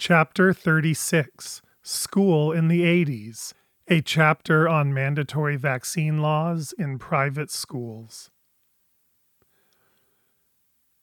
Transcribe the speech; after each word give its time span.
Chapter 0.00 0.54
36 0.54 1.60
School 1.82 2.52
in 2.52 2.68
the 2.68 2.80
80s, 2.80 3.52
a 3.86 4.00
chapter 4.00 4.66
on 4.66 4.94
mandatory 4.94 5.56
vaccine 5.56 6.22
laws 6.22 6.72
in 6.78 6.98
private 6.98 7.50
schools. 7.50 8.30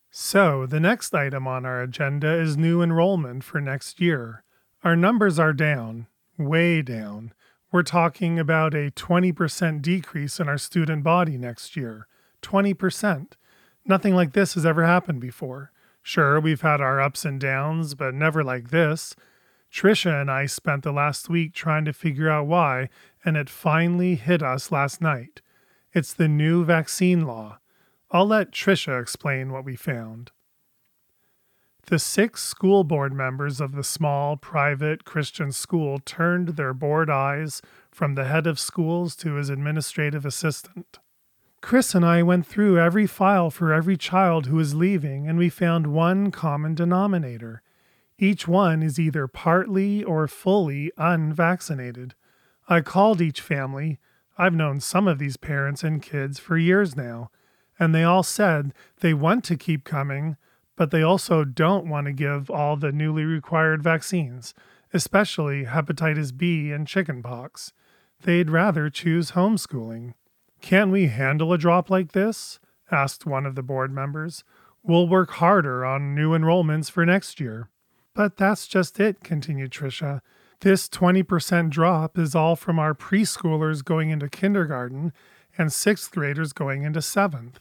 So, 0.10 0.66
the 0.66 0.80
next 0.80 1.14
item 1.14 1.48
on 1.48 1.64
our 1.64 1.84
agenda 1.84 2.42
is 2.42 2.58
new 2.58 2.82
enrollment 2.82 3.44
for 3.44 3.62
next 3.62 4.02
year. 4.02 4.44
Our 4.84 4.96
numbers 4.96 5.38
are 5.38 5.54
down, 5.54 6.08
way 6.40 6.82
down. 6.82 7.36
We're 7.72 7.84
talking 7.84 8.40
about 8.40 8.74
a 8.74 8.90
20% 8.90 9.84
decrease 9.84 10.40
in 10.40 10.50
our 10.50 10.58
student 10.58 11.04
body 11.04 11.38
next 11.38 11.76
year. 11.76 12.08
20%. 12.42 13.34
Nothing 13.86 14.16
like 14.16 14.34
this 14.34 14.56
has 14.56 14.66
ever 14.66 14.88
happened 14.88 15.22
before. 15.22 15.72
Sure, 16.08 16.40
we've 16.40 16.62
had 16.62 16.80
our 16.80 17.02
ups 17.02 17.26
and 17.26 17.38
downs, 17.38 17.94
but 17.94 18.14
never 18.14 18.42
like 18.42 18.70
this. 18.70 19.14
Trisha 19.70 20.22
and 20.22 20.32
I 20.32 20.46
spent 20.46 20.84
the 20.84 20.94
last 20.94 21.28
week 21.28 21.54
trying 21.54 21.84
to 21.84 21.92
figure 21.92 22.30
out 22.30 22.48
why, 22.48 22.88
and 23.26 23.36
it 23.36 23.50
finally 23.50 24.16
hit 24.16 24.42
us 24.42 24.72
last 24.72 25.02
night. 25.02 25.42
It's 25.92 26.14
the 26.14 26.30
new 26.30 26.64
vaccine 26.64 27.26
law. 27.26 27.60
I'll 28.10 28.26
let 28.26 28.54
Trisha 28.54 29.02
explain 29.02 29.52
what 29.52 29.66
we 29.66 29.76
found. 29.76 30.32
The 31.88 32.00
six 32.00 32.42
school 32.42 32.86
board 32.86 33.12
members 33.12 33.60
of 33.60 33.74
the 33.74 33.84
small, 33.84 34.38
private 34.38 35.04
Christian 35.04 35.52
school 35.52 36.00
turned 36.00 36.56
their 36.56 36.74
bored 36.74 37.10
eyes 37.10 37.62
from 37.92 38.16
the 38.16 38.24
head 38.24 38.48
of 38.48 38.62
schools 38.62 39.14
to 39.18 39.34
his 39.34 39.50
administrative 39.50 40.26
assistant. 40.26 41.00
Chris 41.62 41.96
and 41.96 42.06
I 42.06 42.24
went 42.24 42.46
through 42.46 42.80
every 42.80 43.08
file 43.08 43.50
for 43.50 43.74
every 43.74 43.98
child 43.98 44.46
who 44.46 44.60
is 44.60 44.76
leaving, 44.76 45.28
and 45.28 45.38
we 45.38 45.50
found 45.50 45.88
one 45.88 46.32
common 46.32 46.76
denominator. 46.76 47.62
Each 48.20 48.48
one 48.48 48.84
is 48.84 49.00
either 49.00 49.28
partly 49.28 50.04
or 50.04 50.28
fully 50.28 50.92
unvaccinated. 50.98 52.14
I 52.70 52.82
called 52.82 53.22
each 53.22 53.42
family. 53.42 54.00
I've 54.38 54.54
known 54.54 54.80
some 54.80 55.08
of 55.08 55.20
these 55.20 55.38
parents 55.38 55.84
and 55.84 56.02
kids 56.02 56.40
for 56.40 56.58
years 56.58 56.96
now, 56.96 57.32
and 57.80 57.94
they 57.94 58.04
all 58.04 58.24
said 58.24 58.74
they 59.00 59.14
want 59.14 59.44
to 59.46 59.58
keep 59.58 59.84
coming, 59.84 60.38
but 60.76 60.92
they 60.92 61.02
also 61.02 61.44
don't 61.44 61.90
want 61.90 62.06
to 62.06 62.14
give 62.14 62.50
all 62.50 62.76
the 62.76 62.92
newly 62.92 63.24
required 63.24 63.82
vaccines, 63.82 64.54
especially 64.94 65.66
hepatitis 65.66 66.36
B 66.36 66.72
and 66.72 66.88
chickenpox. 66.88 67.74
They'd 68.22 68.50
rather 68.50 68.90
choose 68.90 69.32
homeschooling. 69.32 70.14
Can 70.62 70.92
we 70.92 71.08
handle 71.08 71.54
a 71.54 71.58
drop 71.58 71.90
like 71.90 72.12
this? 72.12 72.60
asked 72.92 73.26
one 73.26 73.46
of 73.46 73.56
the 73.56 73.64
board 73.64 73.92
members. 73.92 74.44
We'll 74.84 75.08
work 75.08 75.32
harder 75.32 75.86
on 75.86 76.16
new 76.16 76.32
enrollments 76.32 76.90
for 76.90 77.06
next 77.06 77.40
year. 77.40 77.70
But 78.14 78.38
that's 78.38 78.68
just 78.68 79.00
it, 79.00 79.24
continued 79.24 79.72
Tricia. 79.72 80.22
This 80.62 80.90
20% 80.90 81.70
drop 81.70 82.18
is 82.18 82.34
all 82.34 82.56
from 82.56 82.80
our 82.80 82.96
preschoolers 82.96 83.84
going 83.84 84.10
into 84.10 84.30
kindergarten 84.30 85.14
and 85.58 85.72
sixth 85.72 86.12
graders 86.12 86.54
going 86.54 86.84
into 86.84 87.02
seventh. 87.02 87.60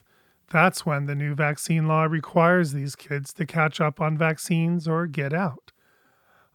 That's 0.51 0.87
when 0.87 1.07
the 1.07 1.15
new 1.15 1.35
vaccine 1.35 1.89
law 1.89 2.05
requires 2.05 2.73
these 2.73 2.95
kids 2.95 3.33
to 3.35 3.45
catch 3.45 3.81
up 3.81 4.01
on 4.01 4.17
vaccines 4.17 4.87
or 4.87 5.07
get 5.07 5.35
out. 5.35 5.73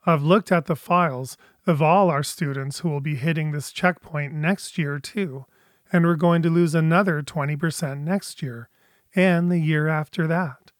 I've 0.06 0.23
looked 0.23 0.52
at 0.52 0.66
the 0.66 0.75
files 0.75 1.38
of 1.67 1.81
all 1.81 2.09
our 2.09 2.23
students 2.23 2.80
who 2.80 2.89
will 2.89 3.02
be 3.02 3.16
hitting 3.16 3.52
this 3.52 3.72
checkpoint 3.72 4.34
next 4.34 4.78
year, 4.78 4.97
too 4.97 5.45
and 5.92 6.06
we're 6.06 6.16
going 6.16 6.42
to 6.42 6.50
lose 6.50 6.73
another 6.73 7.22
20% 7.22 8.00
next 8.00 8.42
year 8.42 8.70
and 9.16 9.52
the 9.52 9.59
year 9.59 9.88
after 9.88 10.25
that. 10.28 10.72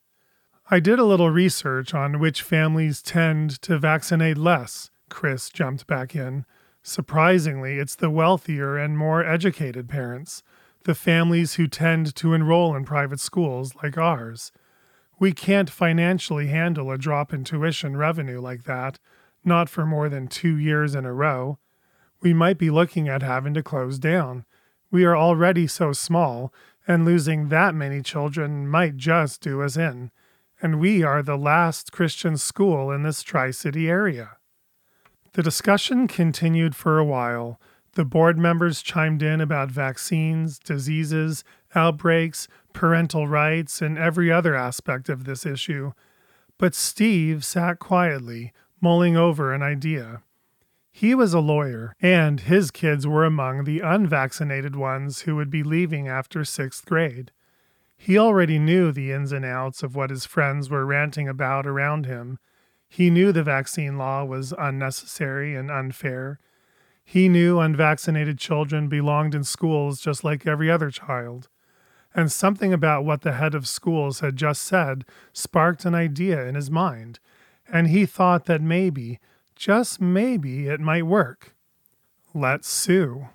I 0.70 0.80
did 0.80 1.00
a 1.00 1.06
little 1.06 1.30
research 1.30 1.94
on 1.94 2.20
which 2.20 2.42
families 2.42 3.02
tend 3.02 3.62
to 3.64 3.78
vaccinate 3.78 4.38
less. 4.38 4.89
Chris 5.09 5.50
jumped 5.50 5.86
back 5.86 6.16
in. 6.16 6.45
Surprisingly, 6.82 7.78
it's 7.78 7.95
the 7.95 8.09
wealthier 8.09 8.78
and 8.78 8.98
more 8.98 9.26
educated 9.26 9.89
parents, 9.89 10.44
the 10.86 10.95
families 10.95 11.55
who 11.55 11.67
tend 11.67 12.16
to 12.16 12.33
enroll 12.33 12.73
in 12.73 12.86
private 12.86 13.20
schools 13.20 13.73
like 13.83 13.98
ours. 13.98 14.52
We 15.20 15.33
can't 15.33 15.70
financially 15.70 16.48
handle 16.48 16.89
a 16.89 16.98
drop 16.98 17.33
in 17.33 17.44
tuition 17.44 17.98
revenue 17.98 18.39
like 18.39 18.64
that, 18.64 18.98
not 19.44 19.70
for 19.70 19.86
more 19.86 20.08
than 20.08 20.27
two 20.27 20.55
years 20.58 20.95
in 20.95 21.05
a 21.05 21.14
row. 21.14 21.60
We 22.21 22.33
might 22.33 22.58
be 22.58 22.71
looking 22.71 23.10
at 23.10 23.21
having 23.21 23.54
to 23.55 23.64
close 23.64 24.00
down 24.00 24.45
we 24.91 25.05
are 25.05 25.15
already 25.15 25.65
so 25.65 25.93
small, 25.93 26.53
and 26.87 27.05
losing 27.05 27.49
that 27.49 27.73
many 27.73 28.02
children 28.02 28.67
might 28.67 28.97
just 28.97 29.41
do 29.41 29.61
us 29.61 29.77
in. 29.77 30.11
And 30.61 30.79
we 30.79 31.02
are 31.02 31.23
the 31.23 31.37
last 31.37 31.91
Christian 31.91 32.37
school 32.37 32.91
in 32.91 33.03
this 33.03 33.23
Tri 33.23 33.52
City 33.52 33.89
area. 33.89 34.37
The 35.33 35.41
discussion 35.41 36.07
continued 36.07 36.75
for 36.75 36.99
a 36.99 37.05
while. 37.05 37.59
The 37.93 38.05
board 38.05 38.37
members 38.37 38.81
chimed 38.81 39.23
in 39.23 39.41
about 39.41 39.71
vaccines, 39.71 40.59
diseases, 40.59 41.43
outbreaks, 41.73 42.47
parental 42.73 43.27
rights, 43.27 43.81
and 43.81 43.97
every 43.97 44.31
other 44.31 44.55
aspect 44.55 45.09
of 45.09 45.23
this 45.23 45.45
issue. 45.45 45.93
But 46.58 46.75
Steve 46.75 47.43
sat 47.43 47.79
quietly, 47.79 48.53
mulling 48.81 49.17
over 49.17 49.53
an 49.53 49.63
idea. 49.63 50.21
He 50.91 51.15
was 51.15 51.33
a 51.33 51.39
lawyer, 51.39 51.95
and 52.02 52.41
his 52.41 52.69
kids 52.69 53.07
were 53.07 53.23
among 53.23 53.63
the 53.63 53.79
unvaccinated 53.79 54.75
ones 54.75 55.21
who 55.21 55.35
would 55.37 55.49
be 55.49 55.63
leaving 55.63 56.07
after 56.07 56.43
sixth 56.43 56.85
grade. 56.85 57.31
He 57.97 58.17
already 58.17 58.59
knew 58.59 58.91
the 58.91 59.11
ins 59.11 59.31
and 59.31 59.45
outs 59.45 59.83
of 59.83 59.95
what 59.95 60.09
his 60.09 60.25
friends 60.25 60.69
were 60.69 60.85
ranting 60.85 61.27
about 61.27 61.65
around 61.65 62.07
him. 62.07 62.39
He 62.89 63.09
knew 63.09 63.31
the 63.31 63.43
vaccine 63.43 63.97
law 63.97 64.25
was 64.25 64.53
unnecessary 64.57 65.55
and 65.55 65.71
unfair. 65.71 66.39
He 67.05 67.29
knew 67.29 67.59
unvaccinated 67.59 68.37
children 68.37 68.89
belonged 68.89 69.33
in 69.33 69.43
schools 69.43 70.02
just 70.02 70.23
like 70.23 70.45
every 70.45 70.69
other 70.69 70.91
child. 70.91 71.47
And 72.13 72.31
something 72.31 72.73
about 72.73 73.05
what 73.05 73.21
the 73.21 73.33
head 73.33 73.55
of 73.55 73.67
schools 73.67 74.19
had 74.19 74.35
just 74.35 74.63
said 74.63 75.05
sparked 75.31 75.85
an 75.85 75.95
idea 75.95 76.45
in 76.45 76.55
his 76.55 76.69
mind, 76.69 77.19
and 77.71 77.87
he 77.87 78.05
thought 78.05 78.45
that 78.45 78.61
maybe 78.61 79.19
just 79.61 80.02
maybe 80.02 80.67
it 80.67 80.80
might 80.80 81.05
work. 81.05 81.54
Let's 82.33 82.67
sue. 82.67 83.27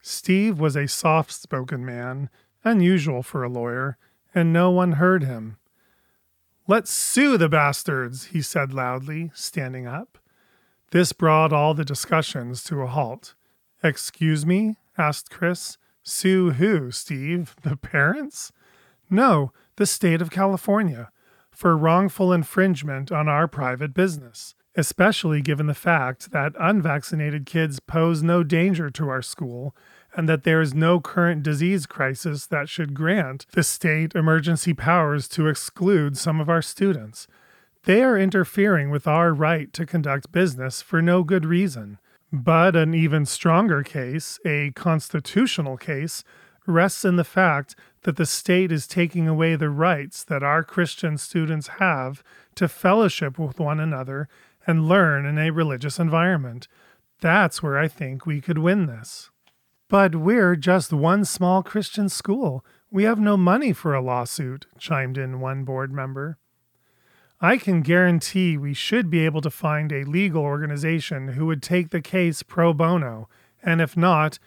Steve 0.00 0.60
was 0.60 0.76
a 0.76 0.86
soft 0.86 1.32
spoken 1.32 1.84
man, 1.84 2.30
unusual 2.62 3.24
for 3.24 3.42
a 3.42 3.48
lawyer, 3.48 3.98
and 4.32 4.52
no 4.52 4.70
one 4.70 4.92
heard 4.92 5.24
him. 5.24 5.56
Let's 6.68 6.92
sue 6.92 7.36
the 7.36 7.48
bastards, 7.48 8.26
he 8.26 8.40
said 8.40 8.72
loudly, 8.72 9.32
standing 9.34 9.84
up. 9.84 10.16
This 10.92 11.12
brought 11.12 11.52
all 11.52 11.74
the 11.74 11.84
discussions 11.84 12.62
to 12.64 12.82
a 12.82 12.86
halt. 12.86 13.34
Excuse 13.82 14.46
me? 14.46 14.76
asked 14.96 15.28
Chris. 15.28 15.76
Sue 16.04 16.52
who, 16.52 16.92
Steve? 16.92 17.56
The 17.64 17.76
parents? 17.76 18.52
No, 19.10 19.50
the 19.74 19.86
state 19.86 20.22
of 20.22 20.30
California, 20.30 21.10
for 21.50 21.76
wrongful 21.76 22.32
infringement 22.32 23.10
on 23.10 23.28
our 23.28 23.48
private 23.48 23.92
business 23.92 24.54
especially 24.80 25.42
given 25.42 25.66
the 25.66 25.74
fact 25.74 26.32
that 26.32 26.54
unvaccinated 26.58 27.44
kids 27.44 27.78
pose 27.80 28.22
no 28.22 28.42
danger 28.42 28.88
to 28.88 29.10
our 29.10 29.20
school 29.20 29.76
and 30.14 30.26
that 30.26 30.42
there 30.42 30.62
is 30.62 30.74
no 30.74 30.98
current 30.98 31.42
disease 31.42 31.84
crisis 31.84 32.46
that 32.46 32.68
should 32.68 32.94
grant 32.94 33.46
the 33.52 33.62
state 33.62 34.14
emergency 34.14 34.72
powers 34.72 35.28
to 35.28 35.46
exclude 35.46 36.16
some 36.16 36.40
of 36.40 36.48
our 36.48 36.62
students. 36.62 37.28
They 37.84 38.02
are 38.02 38.18
interfering 38.18 38.88
with 38.88 39.06
our 39.06 39.34
right 39.34 39.70
to 39.74 39.84
conduct 39.84 40.32
business 40.32 40.80
for 40.80 41.02
no 41.02 41.22
good 41.22 41.44
reason. 41.44 41.98
But 42.32 42.74
an 42.74 42.94
even 42.94 43.26
stronger 43.26 43.82
case, 43.82 44.38
a 44.46 44.70
constitutional 44.70 45.76
case, 45.76 46.24
rests 46.66 47.04
in 47.04 47.16
the 47.16 47.24
fact 47.24 47.74
that 48.02 48.16
the 48.16 48.26
state 48.26 48.72
is 48.72 48.86
taking 48.86 49.28
away 49.28 49.56
the 49.56 49.68
rights 49.68 50.24
that 50.24 50.42
our 50.42 50.62
Christian 50.62 51.18
students 51.18 51.68
have 51.78 52.22
to 52.54 52.66
fellowship 52.66 53.38
with 53.38 53.60
one 53.60 53.80
another 53.80 54.28
and 54.66 54.88
learn 54.88 55.26
in 55.26 55.38
a 55.38 55.50
religious 55.50 55.98
environment. 55.98 56.68
That's 57.20 57.62
where 57.62 57.78
I 57.78 57.88
think 57.88 58.26
we 58.26 58.40
could 58.40 58.58
win 58.58 58.86
this. 58.86 59.30
But 59.88 60.14
we're 60.14 60.56
just 60.56 60.92
one 60.92 61.24
small 61.24 61.62
Christian 61.62 62.08
school. 62.08 62.64
We 62.90 63.04
have 63.04 63.18
no 63.18 63.36
money 63.36 63.72
for 63.72 63.94
a 63.94 64.00
lawsuit, 64.00 64.66
chimed 64.78 65.18
in 65.18 65.40
one 65.40 65.64
board 65.64 65.92
member. 65.92 66.38
I 67.40 67.56
can 67.56 67.80
guarantee 67.80 68.56
we 68.56 68.74
should 68.74 69.08
be 69.08 69.24
able 69.24 69.40
to 69.40 69.50
find 69.50 69.92
a 69.92 70.04
legal 70.04 70.42
organization 70.42 71.28
who 71.28 71.46
would 71.46 71.62
take 71.62 71.90
the 71.90 72.02
case 72.02 72.42
pro 72.42 72.74
bono, 72.74 73.28
and 73.62 73.80
if 73.80 73.96
not, 73.96 74.38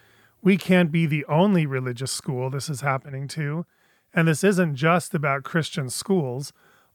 we 0.43 0.57
can't 0.57 0.91
be 0.91 1.05
the 1.05 1.25
only 1.25 1.65
religious 1.65 2.11
school 2.11 2.49
this 2.49 2.69
is 2.69 2.81
happening 2.81 3.27
to. 3.29 3.65
And 4.13 4.27
this 4.27 4.43
isn't 4.43 4.75
just 4.75 5.15
about 5.15 5.43
Christian 5.43 5.89
schools. 5.89 6.53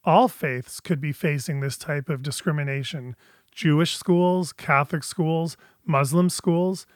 All 0.08 0.26
faiths 0.26 0.80
could 0.80 1.02
be 1.02 1.12
facing 1.12 1.60
this 1.60 1.76
type 1.76 2.08
of 2.08 2.22
discrimination 2.22 3.14
Jewish 3.52 3.94
schools, 3.94 4.54
Catholic 4.54 5.04
schools, 5.04 5.58
Muslim 5.84 6.30
schools, 6.30 6.86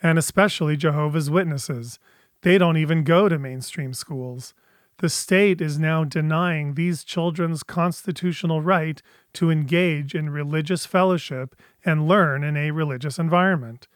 and 0.00 0.16
especially 0.16 0.76
Jehovah's 0.76 1.28
Witnesses. 1.28 1.98
They 2.42 2.58
don't 2.58 2.76
even 2.76 3.02
go 3.02 3.28
to 3.28 3.40
mainstream 3.40 3.92
schools. 3.92 4.54
The 4.98 5.08
state 5.08 5.60
is 5.60 5.80
now 5.80 6.04
denying 6.04 6.74
these 6.74 7.02
children's 7.02 7.64
constitutional 7.64 8.62
right 8.62 9.02
to 9.32 9.50
engage 9.50 10.14
in 10.14 10.30
religious 10.30 10.86
fellowship 10.86 11.56
and 11.84 12.06
learn 12.06 12.44
in 12.44 12.56
a 12.56 12.70
religious 12.70 13.18
environment. 13.18 13.88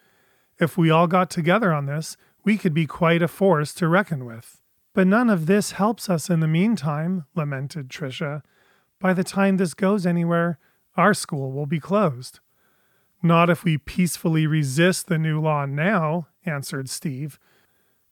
If 0.58 0.76
we 0.76 0.90
all 0.90 1.06
got 1.06 1.30
together 1.30 1.72
on 1.72 1.86
this, 1.86 2.16
we 2.42 2.58
could 2.58 2.74
be 2.74 2.88
quite 2.88 3.22
a 3.22 3.28
force 3.28 3.72
to 3.74 3.86
reckon 3.86 4.24
with. 4.24 4.60
But 4.94 5.06
none 5.06 5.30
of 5.30 5.46
this 5.46 5.70
helps 5.70 6.10
us 6.10 6.28
in 6.28 6.40
the 6.40 6.48
meantime, 6.48 7.26
lamented 7.36 7.88
Tricia. 7.88 8.42
By 9.04 9.12
the 9.12 9.22
time 9.22 9.58
this 9.58 9.74
goes 9.74 10.06
anywhere, 10.06 10.58
our 10.96 11.12
school 11.12 11.52
will 11.52 11.66
be 11.66 11.78
closed. 11.78 12.40
Not 13.22 13.50
if 13.50 13.62
we 13.62 13.76
peacefully 13.76 14.46
resist 14.46 15.08
the 15.08 15.18
new 15.18 15.42
law 15.42 15.66
now, 15.66 16.28
answered 16.46 16.88
Steve. 16.88 17.38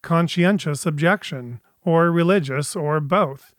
Conscientious 0.02 0.84
objection, 0.84 1.62
or 1.82 2.10
religious, 2.10 2.76
or 2.76 3.00
both. 3.00 3.54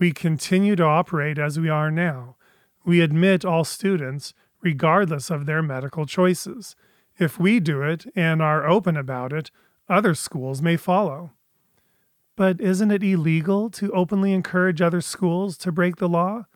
We 0.00 0.10
continue 0.10 0.74
to 0.74 0.82
operate 0.82 1.38
as 1.38 1.60
we 1.60 1.68
are 1.68 1.92
now. 1.92 2.34
We 2.84 3.02
admit 3.02 3.44
all 3.44 3.62
students, 3.62 4.34
regardless 4.60 5.30
of 5.30 5.46
their 5.46 5.62
medical 5.62 6.06
choices. 6.06 6.74
If 7.20 7.38
we 7.38 7.60
do 7.60 7.82
it 7.82 8.04
and 8.16 8.42
are 8.42 8.66
open 8.66 8.96
about 8.96 9.32
it, 9.32 9.52
other 9.88 10.16
schools 10.16 10.60
may 10.60 10.76
follow. 10.76 11.34
But 12.34 12.60
isn't 12.60 12.90
it 12.90 13.04
illegal 13.04 13.70
to 13.70 13.92
openly 13.92 14.32
encourage 14.32 14.82
other 14.82 15.00
schools 15.00 15.56
to 15.58 15.70
break 15.70 15.98
the 15.98 16.08
law? 16.08 16.46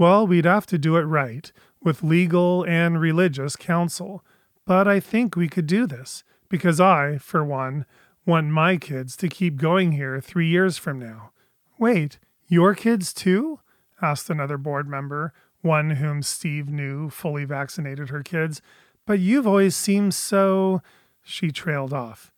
Well, 0.00 0.26
we'd 0.26 0.46
have 0.46 0.64
to 0.68 0.78
do 0.78 0.96
it 0.96 1.02
right, 1.02 1.52
with 1.82 2.02
legal 2.02 2.64
and 2.64 2.98
religious 2.98 3.54
counsel. 3.54 4.24
But 4.64 4.88
I 4.88 4.98
think 4.98 5.36
we 5.36 5.46
could 5.46 5.66
do 5.66 5.86
this, 5.86 6.24
because 6.48 6.80
I, 6.80 7.18
for 7.18 7.44
one, 7.44 7.84
want 8.24 8.46
my 8.46 8.78
kids 8.78 9.14
to 9.18 9.28
keep 9.28 9.56
going 9.56 9.92
here 9.92 10.18
three 10.18 10.48
years 10.48 10.78
from 10.78 10.98
now. 10.98 11.32
Wait, 11.78 12.18
your 12.48 12.74
kids 12.74 13.12
too? 13.12 13.60
asked 14.00 14.30
another 14.30 14.56
board 14.56 14.88
member, 14.88 15.34
one 15.60 15.90
whom 15.90 16.22
Steve 16.22 16.70
knew 16.70 17.10
fully 17.10 17.44
vaccinated 17.44 18.08
her 18.08 18.22
kids. 18.22 18.62
But 19.04 19.18
you've 19.18 19.46
always 19.46 19.76
seemed 19.76 20.14
so. 20.14 20.80
She 21.22 21.50
trailed 21.50 21.92
off. 21.92 22.32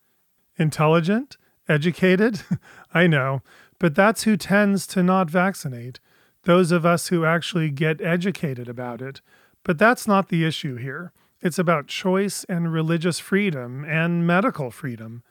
Intelligent? 0.57 1.37
Educated? 1.69 2.41
I 2.93 3.07
know, 3.07 3.41
but 3.79 3.95
that's 3.95 4.23
who 4.23 4.35
tends 4.35 4.85
to 4.87 5.01
not 5.01 5.29
vaccinate. 5.29 6.01
Those 6.43 6.71
of 6.71 6.85
us 6.85 7.07
who 7.07 7.25
actually 7.25 7.69
get 7.69 8.01
educated 8.01 8.67
about 8.67 9.01
it. 9.01 9.21
But 9.63 9.77
that's 9.77 10.07
not 10.07 10.29
the 10.29 10.45
issue 10.45 10.75
here. 10.75 11.13
It's 11.41 11.59
about 11.59 11.87
choice 11.87 12.43
and 12.45 12.71
religious 12.71 13.19
freedom 13.19 13.85
and 13.85 14.27
medical 14.27 14.71
freedom. 14.71 15.23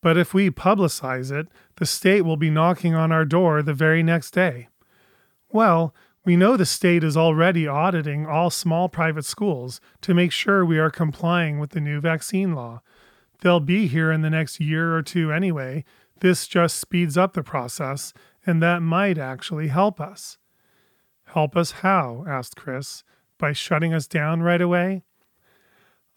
But 0.00 0.16
if 0.16 0.34
we 0.34 0.50
publicize 0.50 1.32
it, 1.32 1.48
the 1.76 1.86
state 1.86 2.22
will 2.22 2.36
be 2.36 2.50
knocking 2.50 2.94
on 2.94 3.10
our 3.10 3.24
door 3.24 3.62
the 3.62 3.74
very 3.74 4.02
next 4.02 4.32
day. 4.32 4.68
Well, 5.50 5.94
we 6.24 6.36
know 6.36 6.56
the 6.56 6.66
state 6.66 7.04
is 7.04 7.16
already 7.16 7.66
auditing 7.66 8.26
all 8.26 8.50
small 8.50 8.88
private 8.88 9.24
schools 9.24 9.80
to 10.02 10.14
make 10.14 10.32
sure 10.32 10.64
we 10.64 10.78
are 10.78 10.90
complying 10.90 11.58
with 11.58 11.70
the 11.70 11.80
new 11.80 12.00
vaccine 12.00 12.54
law. 12.54 12.80
They'll 13.40 13.60
be 13.60 13.86
here 13.86 14.10
in 14.10 14.22
the 14.22 14.30
next 14.30 14.58
year 14.58 14.96
or 14.96 15.02
two 15.02 15.32
anyway. 15.32 15.84
This 16.20 16.46
just 16.46 16.78
speeds 16.78 17.18
up 17.18 17.34
the 17.34 17.42
process, 17.42 18.14
and 18.46 18.62
that 18.62 18.80
might 18.80 19.18
actually 19.18 19.68
help 19.68 20.00
us. 20.00 20.38
Help 21.26 21.56
us 21.56 21.70
how? 21.72 22.24
asked 22.28 22.56
Chris. 22.56 23.04
By 23.38 23.52
shutting 23.52 23.92
us 23.92 24.06
down 24.06 24.42
right 24.42 24.60
away? 24.60 25.02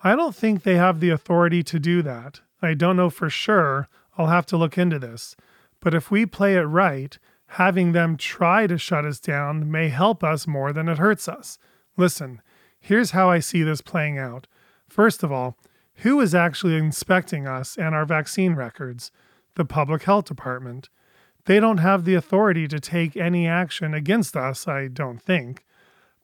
I 0.01 0.15
don't 0.15 0.36
think 0.36 0.62
they 0.62 0.75
have 0.75 1.00
the 1.00 1.09
authority 1.09 1.63
to 1.63 1.80
do 1.80 2.01
that. 2.04 2.42
I 2.62 2.74
don't 2.74 2.98
know 2.98 3.09
for 3.09 3.30
sure. 3.30 3.88
I'll 4.18 4.27
have 4.27 4.45
to 4.48 4.57
look 4.57 4.77
into 4.77 5.00
this. 5.00 5.36
But 5.80 5.94
if 5.94 6.12
we 6.12 6.25
play 6.25 6.56
it 6.56 6.62
right, 6.62 7.18
having 7.48 7.92
them 7.92 8.18
try 8.18 8.68
to 8.68 8.77
shut 8.77 9.06
us 9.06 9.19
down 9.19 9.71
may 9.71 9.89
help 9.89 10.24
us 10.24 10.48
more 10.48 10.71
than 10.74 10.88
it 10.88 10.98
hurts 10.98 11.27
us. 11.27 11.57
Listen, 11.95 12.42
here's 12.80 13.12
how 13.12 13.30
I 13.30 13.39
see 13.39 13.63
this 13.63 13.81
playing 13.81 14.18
out. 14.18 14.48
First 14.88 15.24
of 15.24 15.31
all, 15.31 15.57
who 16.01 16.19
is 16.21 16.36
actually 16.36 16.77
inspecting 16.77 17.48
us 17.48 17.77
and 17.77 17.95
our 17.95 18.06
vaccine 18.06 18.54
records? 18.54 19.12
The 19.56 19.65
Public 19.65 20.04
Health 20.04 20.25
Department. 20.25 20.89
They 21.47 21.61
don't 21.61 21.77
have 21.77 22.03
the 22.03 22.13
authority 22.13 22.67
to 22.67 22.77
take 22.77 23.15
any 23.15 23.47
action 23.47 23.94
against 23.94 24.35
us, 24.35 24.67
I 24.67 24.89
don't 24.89 25.21
think. 25.21 25.65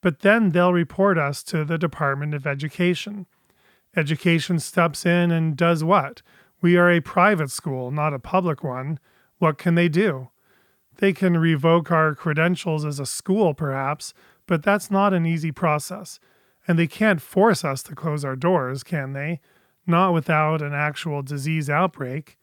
But 0.02 0.20
then 0.20 0.50
they'll 0.50 0.74
report 0.74 1.18
us 1.18 1.44
to 1.44 1.64
the 1.64 1.78
Department 1.78 2.34
of 2.34 2.46
Education. 2.46 3.26
Education 3.96 4.60
steps 4.60 5.06
in 5.06 5.32
and 5.32 5.56
does 5.56 5.82
what? 5.82 6.22
We 6.62 6.76
are 6.76 6.92
a 6.92 7.00
private 7.00 7.52
school, 7.52 7.90
not 7.90 8.14
a 8.14 8.20
public 8.20 8.66
one. 8.66 9.00
What 9.38 9.58
can 9.58 9.76
they 9.76 9.88
do? 9.88 10.28
They 10.98 11.14
can 11.14 11.38
revoke 11.38 11.90
our 11.90 12.14
credentials 12.16 12.84
as 12.84 13.00
a 13.00 13.06
school, 13.06 13.54
perhaps, 13.54 14.14
but 14.46 14.62
that's 14.62 14.92
not 14.92 15.14
an 15.14 15.26
easy 15.26 15.54
process. 15.54 16.20
And 16.68 16.78
they 16.78 16.88
can't 16.88 17.22
force 17.22 17.64
us 17.64 17.82
to 17.84 17.96
close 17.96 18.26
our 18.26 18.36
doors, 18.36 18.84
can 18.84 19.14
they? 19.14 19.40
Not 19.88 20.14
without 20.14 20.62
an 20.62 20.74
actual 20.74 21.22
disease 21.22 21.70
outbreak. 21.70 22.38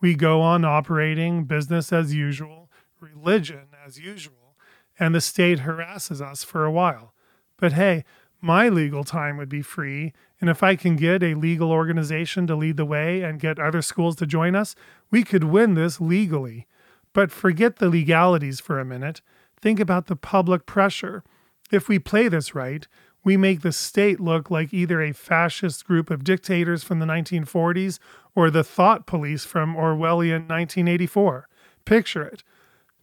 We 0.00 0.14
go 0.14 0.40
on 0.40 0.64
operating 0.64 1.44
business 1.44 1.92
as 1.92 2.14
usual, 2.14 2.70
religion 3.00 3.68
as 3.84 3.98
usual, 3.98 4.56
and 4.98 5.14
the 5.14 5.20
state 5.20 5.60
harasses 5.60 6.20
us 6.20 6.44
for 6.44 6.64
a 6.64 6.72
while. 6.72 7.14
But 7.56 7.72
hey, 7.72 8.04
my 8.40 8.68
legal 8.68 9.04
time 9.04 9.38
would 9.38 9.48
be 9.48 9.62
free, 9.62 10.12
and 10.40 10.50
if 10.50 10.62
I 10.62 10.76
can 10.76 10.96
get 10.96 11.22
a 11.22 11.34
legal 11.34 11.72
organization 11.72 12.46
to 12.46 12.56
lead 12.56 12.76
the 12.76 12.84
way 12.84 13.22
and 13.22 13.40
get 13.40 13.58
other 13.58 13.80
schools 13.80 14.16
to 14.16 14.26
join 14.26 14.54
us, 14.54 14.74
we 15.10 15.24
could 15.24 15.44
win 15.44 15.74
this 15.74 16.00
legally. 16.00 16.66
But 17.14 17.30
forget 17.30 17.76
the 17.76 17.88
legalities 17.88 18.60
for 18.60 18.78
a 18.78 18.84
minute. 18.84 19.22
Think 19.60 19.80
about 19.80 20.08
the 20.08 20.16
public 20.16 20.66
pressure. 20.66 21.24
If 21.70 21.88
we 21.88 21.98
play 21.98 22.28
this 22.28 22.54
right, 22.54 22.86
we 23.24 23.38
make 23.38 23.62
the 23.62 23.72
state 23.72 24.20
look 24.20 24.50
like 24.50 24.74
either 24.74 25.00
a 25.00 25.12
fascist 25.12 25.86
group 25.86 26.10
of 26.10 26.24
dictators 26.24 26.84
from 26.84 26.98
the 26.98 27.06
1940s 27.06 27.98
or 28.34 28.50
the 28.50 28.64
thought 28.64 29.06
police 29.06 29.44
from 29.44 29.74
Orwellian 29.74 30.48
1984. 30.48 31.48
Picture 31.84 32.22
it 32.24 32.42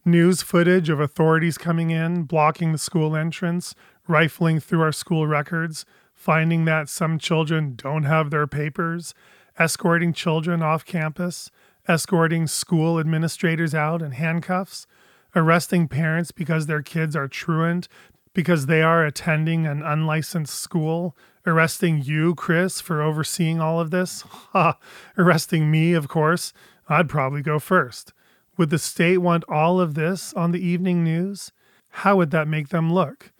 news 0.03 0.41
footage 0.41 0.89
of 0.89 0.99
authorities 0.99 1.57
coming 1.57 1.91
in, 1.91 2.23
blocking 2.23 2.71
the 2.71 2.77
school 2.77 3.15
entrance, 3.15 3.75
rifling 4.07 4.59
through 4.59 4.81
our 4.81 4.91
school 4.91 5.27
records, 5.27 5.85
finding 6.13 6.65
that 6.65 6.89
some 6.89 7.19
children 7.19 7.75
don't 7.75 8.03
have 8.03 8.29
their 8.29 8.47
papers, 8.47 9.13
escorting 9.59 10.13
children 10.13 10.61
off 10.61 10.85
campus, 10.85 11.51
escorting 11.87 12.47
school 12.47 12.99
administrators 12.99 13.75
out 13.75 14.01
in 14.01 14.11
handcuffs, 14.11 14.87
arresting 15.35 15.87
parents 15.87 16.31
because 16.31 16.65
their 16.65 16.81
kids 16.81 17.15
are 17.15 17.27
truant 17.27 17.87
because 18.33 18.65
they 18.65 18.81
are 18.81 19.05
attending 19.05 19.65
an 19.65 19.83
unlicensed 19.83 20.55
school, 20.55 21.17
arresting 21.45 22.01
you, 22.01 22.35
Chris, 22.35 22.79
for 22.79 23.01
overseeing 23.01 23.59
all 23.59 23.79
of 23.79 23.91
this. 23.91 24.21
Ha! 24.53 24.77
arresting 25.17 25.69
me, 25.69 25.93
of 25.93 26.07
course. 26.07 26.53
I'd 26.87 27.09
probably 27.09 27.41
go 27.41 27.59
first. 27.59 28.13
Would 28.57 28.69
the 28.69 28.79
state 28.79 29.19
want 29.19 29.43
all 29.47 29.79
of 29.79 29.95
this 29.95 30.33
on 30.33 30.51
the 30.51 30.65
evening 30.65 31.03
news? 31.03 31.51
How 31.89 32.17
would 32.17 32.31
that 32.31 32.47
make 32.47 32.69
them 32.69 32.93
look? 32.93 33.31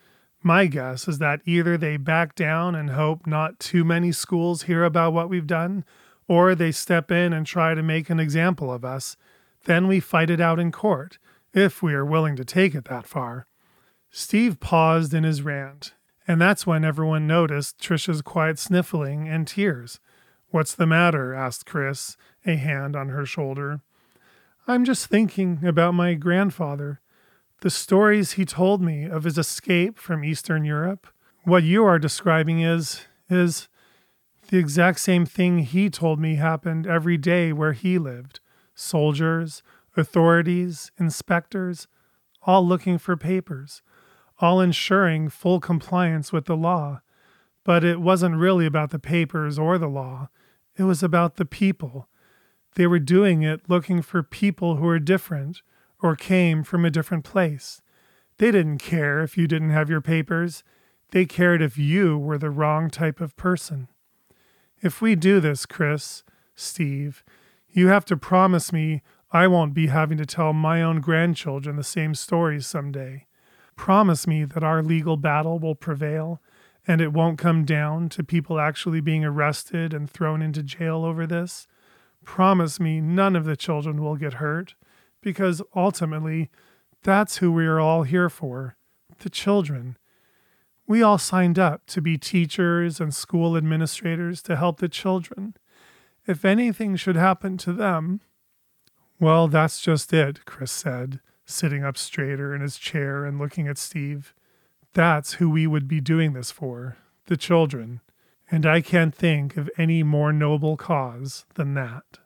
My 0.44 0.66
guess 0.66 1.08
is 1.08 1.20
that 1.20 1.42
either 1.46 1.78
they 1.78 1.98
back 1.98 2.34
down 2.34 2.76
and 2.76 2.90
hope 2.90 3.28
not 3.28 3.60
too 3.60 3.84
many 3.84 4.12
schools 4.12 4.64
hear 4.64 4.84
about 4.84 5.14
what 5.14 5.30
we've 5.30 5.48
done, 5.48 5.86
or 6.28 6.56
they 6.56 6.72
step 6.72 7.12
in 7.12 7.34
and 7.34 7.46
try 7.46 7.76
to 7.76 7.84
make 7.84 8.10
an 8.10 8.20
example 8.20 8.74
of 8.74 8.84
us. 8.84 9.16
Then 9.66 9.88
we 9.88 10.00
fight 10.00 10.30
it 10.30 10.42
out 10.42 10.60
in 10.60 10.72
court, 10.72 11.20
if 11.54 11.84
we 11.84 11.94
are 11.94 12.06
willing 12.06 12.36
to 12.38 12.46
take 12.46 12.74
it 12.74 12.86
that 12.86 13.06
far. 13.06 13.46
Steve 14.12 14.60
paused 14.60 15.14
in 15.14 15.24
his 15.24 15.42
rant, 15.42 15.94
and 16.28 16.40
that's 16.40 16.68
when 16.68 16.84
everyone 16.84 17.26
noticed 17.26 17.80
Trisha's 17.80 18.22
quiet 18.22 18.60
sniffling 18.60 19.28
and 19.28 19.48
tears. 19.48 20.00
What's 20.50 20.76
the 20.76 20.86
matter? 20.86 21.34
asked 21.34 21.66
Chris, 21.66 22.18
a 22.46 22.56
hand 22.56 22.96
on 22.96 23.10
her 23.10 23.26
shoulder. 23.26 23.80
I'm 24.68 24.84
just 24.84 25.08
thinking 25.08 25.66
about 25.66 25.94
my 25.94 26.14
grandfather. 26.14 27.00
The 27.62 27.70
stories 27.70 28.34
he 28.34 28.44
told 28.44 28.82
me 28.82 29.06
of 29.06 29.24
his 29.24 29.38
escape 29.38 29.98
from 29.98 30.26
Eastern 30.26 30.66
Europe. 30.66 31.08
What 31.44 31.64
you 31.64 31.86
are 31.86 31.98
describing 31.98 32.60
is, 32.60 33.06
is, 33.30 33.70
the 34.50 34.58
exact 34.58 35.00
same 35.00 35.26
thing 35.26 35.60
he 35.60 35.90
told 35.90 36.20
me 36.20 36.36
happened 36.36 36.86
every 36.86 37.18
day 37.18 37.54
where 37.54 37.72
he 37.72 37.98
lived 37.98 38.42
soldiers, 38.76 39.64
authorities, 39.96 40.92
inspectors, 41.00 41.88
all 42.44 42.66
looking 42.66 42.98
for 42.98 43.16
papers, 43.16 43.82
all 44.42 44.60
ensuring 44.60 45.30
full 45.30 45.60
compliance 45.60 46.34
with 46.34 46.46
the 46.46 46.58
law. 46.58 47.02
But 47.64 47.84
it 47.84 48.02
wasn't 48.02 48.38
really 48.38 48.66
about 48.66 48.90
the 48.90 49.00
papers 49.00 49.60
or 49.60 49.78
the 49.78 49.88
law, 49.88 50.30
it 50.76 50.84
was 50.84 51.04
about 51.04 51.36
the 51.36 51.46
people. 51.46 52.08
They 52.76 52.88
were 52.88 53.00
doing 53.00 53.44
it 53.44 53.70
looking 53.70 54.02
for 54.02 54.24
people 54.24 54.78
who 54.78 54.86
were 54.86 55.00
different 55.00 55.62
or 56.02 56.16
came 56.16 56.64
from 56.64 56.86
a 56.86 56.92
different 56.92 57.24
place. 57.24 57.82
They 58.38 58.52
didn't 58.52 58.80
care 58.80 59.22
if 59.22 59.38
you 59.38 59.48
didn't 59.48 59.70
have 59.70 59.90
your 59.90 60.02
papers, 60.02 60.64
they 61.12 61.26
cared 61.26 61.62
if 61.62 61.78
you 61.78 62.18
were 62.18 62.38
the 62.38 62.50
wrong 62.50 62.90
type 62.90 63.22
of 63.22 63.36
person. 63.36 63.90
If 64.82 65.02
we 65.02 65.16
do 65.16 65.40
this, 65.40 65.66
Chris, 65.66 66.24
Steve, 66.56 67.24
you 67.70 67.88
have 67.90 68.06
to 68.06 68.18
promise 68.18 68.74
me 68.74 69.02
I 69.32 69.48
won't 69.48 69.74
be 69.74 69.88
having 69.88 70.18
to 70.18 70.26
tell 70.26 70.54
my 70.54 70.82
own 70.82 71.02
grandchildren 71.02 71.76
the 71.76 71.84
same 71.84 72.16
stories 72.16 72.66
someday. 72.66 73.28
Promise 73.76 74.28
me 74.28 74.44
that 74.46 74.64
our 74.64 74.84
legal 74.84 75.18
battle 75.18 75.60
will 75.60 75.76
prevail 75.76 76.42
and 76.88 77.00
it 77.02 77.14
won't 77.14 77.38
come 77.38 77.64
down 77.64 78.10
to 78.10 78.24
people 78.24 78.60
actually 78.60 79.02
being 79.02 79.24
arrested 79.24 79.94
and 79.94 80.10
thrown 80.10 80.42
into 80.42 80.64
jail 80.64 81.06
over 81.06 81.28
this. 81.28 81.68
Promise 82.26 82.80
me 82.80 83.02
none 83.02 83.36
of 83.36 83.46
the 83.46 83.56
children 83.56 84.02
will 84.02 84.16
get 84.16 84.34
hurt 84.34 84.76
because 85.22 85.62
ultimately 85.76 86.50
that's 87.04 87.38
who 87.38 87.52
we 87.52 87.66
are 87.66 87.80
all 87.80 88.04
here 88.04 88.30
for 88.30 88.76
the 89.20 89.30
children. 89.30 89.98
We 90.88 91.02
all 91.02 91.18
signed 91.18 91.58
up 91.58 91.86
to 91.88 92.02
be 92.02 92.18
teachers 92.18 93.00
and 93.00 93.14
school 93.14 93.56
administrators 93.56 94.42
to 94.44 94.56
help 94.56 94.80
the 94.80 94.90
children. 94.90 95.56
If 96.28 96.44
anything 96.44 96.96
should 96.96 97.16
happen 97.16 97.58
to 97.60 97.74
them, 97.74 98.22
well, 99.20 99.48
that's 99.48 99.82
just 99.82 100.12
it, 100.14 100.46
Chris 100.46 100.72
said, 100.72 101.20
sitting 101.52 101.84
up 101.84 101.98
straighter 101.98 102.56
in 102.56 102.62
his 102.62 102.78
chair 102.78 103.26
and 103.26 103.40
looking 103.40 103.68
at 103.68 103.78
Steve. 103.78 104.34
That's 104.94 105.34
who 105.34 105.50
we 105.50 105.68
would 105.68 105.88
be 105.88 106.02
doing 106.02 106.34
this 106.34 106.52
for 106.52 106.98
the 107.28 107.38
children. 107.38 108.02
And 108.50 108.66
I 108.66 108.82
can't 108.82 109.16
think 109.16 109.56
of 109.56 109.70
any 109.78 110.04
more 110.04 110.34
noble 110.34 110.76
cause 110.76 111.46
than 111.56 111.74
that. 111.76 112.21